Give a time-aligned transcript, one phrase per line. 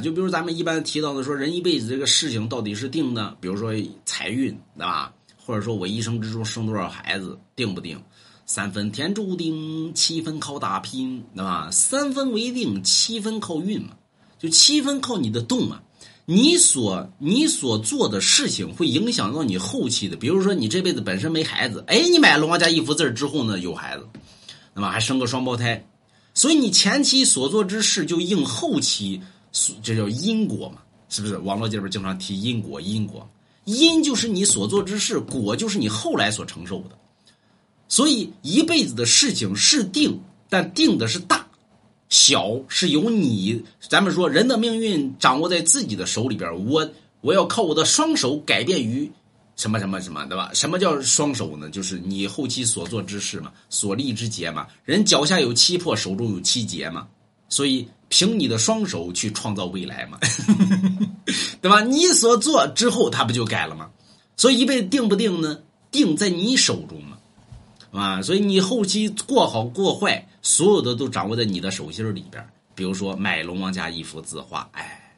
[0.00, 3.72] 就比如咱们一般提到的说，人一辈子这个事情到底是定的，比如说
[4.04, 5.12] 财运，对吧？
[5.36, 8.00] 或者说我一生之中生多少孩子，定不定？
[8.46, 11.68] 三分天注定，七分靠打拼，对吧？
[11.70, 13.90] 三分为定，七分靠运嘛。
[14.38, 15.82] 就七分靠你的动啊，
[16.24, 20.16] 你所你所做的事情会影响到你后期的。
[20.16, 24.06] 比如说你这辈子本身没孩子，哎，你买了王家一幅字之后呢有孩子，
[24.74, 25.84] 那么还生个双胞胎，
[26.34, 29.20] 所以你前期所做之事就应后期，
[29.82, 31.36] 这叫因果嘛，是不是？
[31.38, 33.28] 网络界边经常提因果，因果，
[33.64, 36.98] 因就是你所做之事，果就是你后来所承受的。
[37.88, 41.46] 所以一辈子的事情是定，但定的是大。
[42.10, 46.90] 小是由你，咱们说人的命运掌握在自己的手里边我
[47.20, 49.10] 我要靠我的双手改变于
[49.56, 50.50] 什么什么什么，对吧？
[50.54, 51.68] 什么叫双手呢？
[51.68, 54.66] 就是你后期所做之事嘛，所立之节嘛。
[54.84, 57.06] 人脚下有七魄，手中有七节嘛。
[57.50, 60.18] 所以凭你的双手去创造未来嘛，
[61.60, 61.82] 对吧？
[61.82, 63.90] 你所做之后，他不就改了吗？
[64.36, 65.58] 所以一辈子定不定呢？
[65.90, 67.18] 定在你手中嘛。
[67.90, 72.46] 啊，所以你后期过好过坏，所有的都掌握在你的手心里边。
[72.74, 74.97] 比如说买龙王家一幅字画，哎。